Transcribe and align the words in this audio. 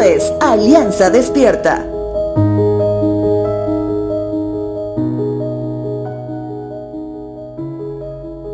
es 0.00 0.32
Alianza 0.40 1.10
Despierta. 1.10 1.84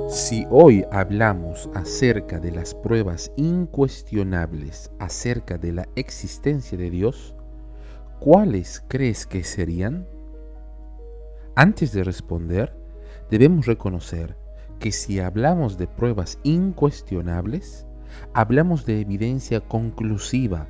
Si 0.08 0.46
hoy 0.50 0.84
hablamos 0.93 1.68
acerca 1.75 2.39
de 2.39 2.52
las 2.52 2.75
pruebas 2.75 3.32
incuestionables 3.36 4.90
acerca 4.98 5.58
de 5.58 5.72
la 5.72 5.89
existencia 5.96 6.79
de 6.79 6.90
Dios, 6.90 7.34
¿cuáles 8.20 8.84
crees 8.86 9.27
que 9.27 9.43
serían? 9.43 10.06
Antes 11.56 11.93
de 11.93 12.04
responder, 12.04 12.77
debemos 13.30 13.66
reconocer 13.66 14.36
que 14.79 14.93
si 14.93 15.18
hablamos 15.18 15.76
de 15.76 15.89
pruebas 15.89 16.39
incuestionables, 16.45 17.86
hablamos 18.32 18.86
de 18.86 19.00
evidencia 19.00 19.61
conclusiva 19.61 20.68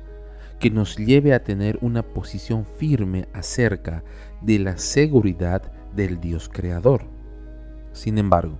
que 0.59 0.69
nos 0.69 0.97
lleve 0.97 1.33
a 1.33 1.43
tener 1.43 1.77
una 1.81 2.03
posición 2.03 2.65
firme 2.65 3.27
acerca 3.33 4.03
de 4.41 4.59
la 4.59 4.77
seguridad 4.77 5.71
del 5.95 6.19
Dios 6.19 6.49
creador. 6.49 7.05
Sin 7.91 8.17
embargo, 8.17 8.57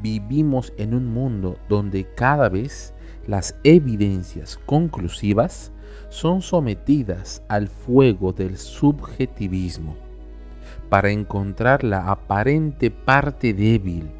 vivimos 0.00 0.72
en 0.76 0.94
un 0.94 1.06
mundo 1.06 1.58
donde 1.68 2.06
cada 2.14 2.48
vez 2.48 2.94
las 3.26 3.56
evidencias 3.62 4.58
conclusivas 4.66 5.72
son 6.08 6.42
sometidas 6.42 7.42
al 7.48 7.68
fuego 7.68 8.32
del 8.32 8.56
subjetivismo 8.56 9.96
para 10.88 11.10
encontrar 11.10 11.84
la 11.84 12.10
aparente 12.10 12.90
parte 12.90 13.52
débil 13.52 14.10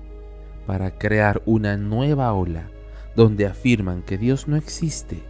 para 0.66 0.98
crear 0.98 1.42
una 1.46 1.76
nueva 1.76 2.32
ola 2.34 2.68
donde 3.16 3.46
afirman 3.46 4.02
que 4.02 4.18
Dios 4.18 4.48
no 4.48 4.56
existe 4.56 5.22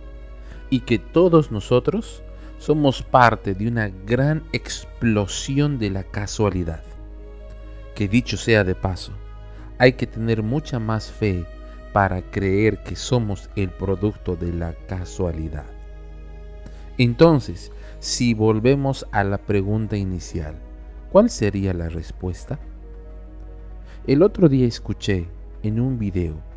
y 0.70 0.80
que 0.80 0.98
todos 0.98 1.50
nosotros 1.50 2.22
somos 2.58 3.02
parte 3.02 3.54
de 3.54 3.68
una 3.68 3.88
gran 3.88 4.42
explosión 4.52 5.78
de 5.78 5.90
la 5.90 6.04
casualidad. 6.04 6.82
Que 7.94 8.08
dicho 8.08 8.36
sea 8.36 8.64
de 8.64 8.74
paso, 8.74 9.12
hay 9.78 9.92
que 9.94 10.06
tener 10.06 10.42
mucha 10.42 10.78
más 10.78 11.10
fe 11.10 11.46
para 11.92 12.22
creer 12.22 12.82
que 12.82 12.96
somos 12.96 13.48
el 13.56 13.70
producto 13.70 14.36
de 14.36 14.52
la 14.52 14.74
casualidad. 14.86 15.66
Entonces, 16.98 17.72
si 18.00 18.34
volvemos 18.34 19.06
a 19.12 19.24
la 19.24 19.38
pregunta 19.38 19.96
inicial, 19.96 20.56
¿cuál 21.10 21.30
sería 21.30 21.72
la 21.72 21.88
respuesta? 21.88 22.58
El 24.06 24.22
otro 24.22 24.48
día 24.48 24.66
escuché 24.66 25.28
en 25.62 25.80
un 25.80 25.98
video 25.98 26.47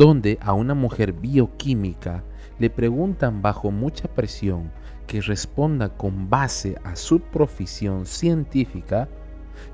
donde 0.00 0.38
a 0.40 0.54
una 0.54 0.72
mujer 0.72 1.12
bioquímica 1.12 2.24
le 2.58 2.70
preguntan 2.70 3.42
bajo 3.42 3.70
mucha 3.70 4.08
presión 4.08 4.72
que 5.06 5.20
responda 5.20 5.90
con 5.90 6.30
base 6.30 6.78
a 6.84 6.96
su 6.96 7.20
profesión 7.20 8.06
científica 8.06 9.10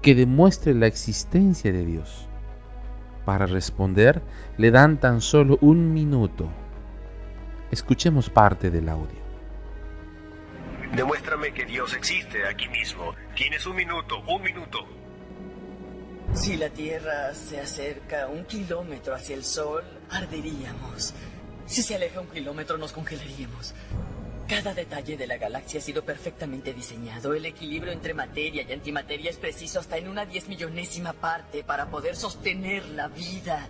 que 0.03 0.17
demuestre 0.17 0.75
la 0.75 0.89
existencia 0.89 1.73
de 1.73 1.87
Dios. 1.87 2.29
Para 3.25 3.47
responder 3.47 4.21
le 4.57 4.73
dan 4.73 4.99
tan 4.99 5.21
solo 5.21 5.59
un 5.61 5.95
minuto. 5.95 6.49
Escuchemos 7.71 8.29
parte 8.29 8.73
del 8.73 8.89
audio. 8.89 9.21
Demuéstrame 10.97 11.53
que 11.53 11.67
Dios 11.67 11.95
existe 11.95 12.45
aquí 12.49 12.69
mismo. 12.69 13.15
Tienes 13.37 13.65
un 13.65 13.77
minuto, 13.77 14.25
un 14.27 14.43
minuto. 14.43 15.06
Si 16.37 16.55
la 16.59 16.69
Tierra 16.69 17.34
se 17.34 17.59
acerca 17.59 18.29
un 18.29 18.45
kilómetro 18.45 19.15
hacia 19.15 19.34
el 19.34 19.42
Sol, 19.42 19.83
arderíamos. 20.11 21.15
Si 21.65 21.83
se 21.83 21.95
aleja 21.95 22.20
un 22.20 22.28
kilómetro, 22.28 22.77
nos 22.77 22.93
congelaríamos. 22.93 23.75
Cada 24.47 24.75
detalle 24.75 25.16
de 25.16 25.27
la 25.27 25.38
galaxia 25.38 25.81
ha 25.81 25.83
sido 25.83 26.05
perfectamente 26.05 26.75
diseñado. 26.75 27.33
El 27.33 27.47
equilibrio 27.47 27.91
entre 27.91 28.12
materia 28.12 28.62
y 28.69 28.72
antimateria 28.72 29.31
es 29.31 29.38
preciso 29.38 29.81
hasta 29.81 29.97
en 29.97 30.09
una 30.09 30.27
diez 30.27 30.47
millonésima 30.47 31.15
parte 31.15 31.65
para 31.65 31.87
poder 31.87 32.15
sostener 32.15 32.84
la 32.91 33.09
vida. 33.09 33.69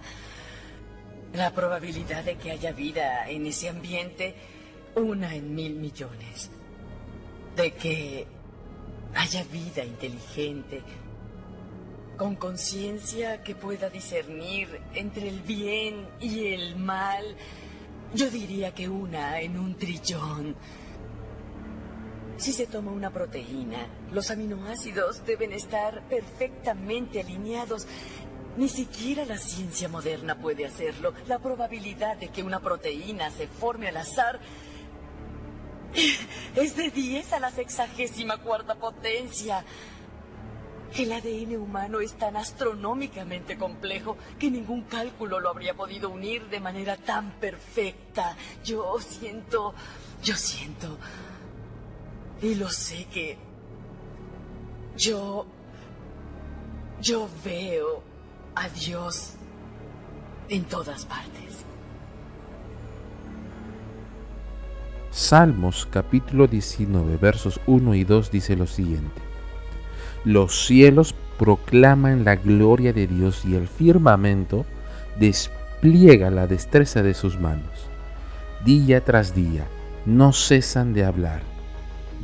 La 1.34 1.52
probabilidad 1.52 2.24
de 2.24 2.34
que 2.36 2.50
haya 2.50 2.72
vida 2.72 3.30
en 3.30 3.46
ese 3.46 3.68
ambiente, 3.68 4.34
una 4.96 5.36
en 5.36 5.54
mil 5.54 5.76
millones. 5.76 6.50
De 7.54 7.70
que 7.70 8.26
haya 9.14 9.44
vida 9.44 9.84
inteligente, 9.84 10.82
con 12.16 12.37
conciencia 12.37 13.43
que 13.43 13.54
pueda 13.54 13.91
discernir 13.91 14.81
entre 14.94 15.28
el 15.28 15.41
bien 15.41 16.09
y 16.21 16.49
el 16.49 16.77
mal, 16.77 17.37
yo 18.15 18.31
diría 18.31 18.75
que 18.75 18.88
una 18.88 19.41
en 19.41 19.59
un 19.59 19.77
trillón. 19.77 20.56
Si 22.38 22.53
se 22.53 22.66
toma 22.66 22.93
una 22.93 23.10
proteína, 23.10 23.87
los 24.12 24.31
aminoácidos 24.31 25.25
deben 25.25 25.53
estar 25.53 26.03
perfectamente 26.09 27.21
alineados. 27.21 27.87
Ni 28.56 28.69
siquiera 28.69 29.25
la 29.25 29.38
ciencia 29.38 29.88
moderna 29.88 30.38
puede 30.38 30.66
hacerlo. 30.66 31.12
La 31.28 31.38
probabilidad 31.38 32.16
de 32.16 32.28
que 32.28 32.43
una 32.43 32.60
proteína 32.60 33.31
se 33.31 33.47
forme 33.48 33.88
al 33.88 33.97
azar 33.98 34.41
es 36.56 36.77
de 36.77 36.91
10 36.91 37.33
a 37.33 37.41
la 37.41 37.50
sexagésima 37.50 38.38
cuarta 38.38 38.75
potencia. 38.75 39.65
El 40.94 41.12
ADN 41.12 41.56
humano 41.56 42.00
es 42.00 42.14
tan 42.14 42.36
astronómicamente 42.36 43.58
complejo 43.58 44.16
que 44.38 44.50
ningún 44.50 44.82
cálculo 44.82 45.41
lo 45.41 45.50
habría 45.50 45.74
podido 45.74 46.08
unir 46.08 46.47
de 46.48 46.60
manera 46.60 46.97
tan 46.97 47.32
perfecta. 47.32 48.36
Yo 48.64 48.97
siento, 49.00 49.74
yo 50.22 50.36
siento, 50.36 50.97
y 52.41 52.54
lo 52.54 52.69
sé 52.70 53.06
que 53.06 53.36
yo, 54.97 55.47
yo 57.00 57.28
veo 57.44 58.03
a 58.54 58.68
Dios 58.68 59.34
en 60.48 60.64
todas 60.64 61.04
partes. 61.04 61.64
Salmos 65.10 65.86
capítulo 65.91 66.47
19 66.47 67.16
versos 67.16 67.60
1 67.66 67.94
y 67.94 68.04
2 68.04 68.30
dice 68.30 68.54
lo 68.54 68.66
siguiente. 68.66 69.25
Los 70.26 70.66
cielos 70.66 71.14
proclaman 71.38 72.25
la 72.25 72.34
gloria 72.34 72.92
de 72.92 73.06
Dios 73.06 73.44
y 73.44 73.54
el 73.54 73.69
firmamento 73.69 74.66
despliega 75.20 76.31
la 76.31 76.48
destreza 76.48 77.04
de 77.04 77.14
sus 77.14 77.38
manos. 77.38 77.88
Día 78.65 79.04
tras 79.04 79.36
día 79.36 79.69
no 80.04 80.32
cesan 80.32 80.94
de 80.94 81.04
hablar. 81.04 81.42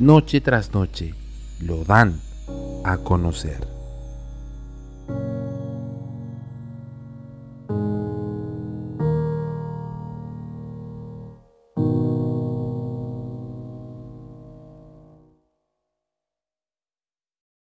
Noche 0.00 0.40
tras 0.40 0.74
noche 0.74 1.14
lo 1.60 1.84
dan 1.84 2.18
a 2.84 2.98
conocer. 2.98 3.71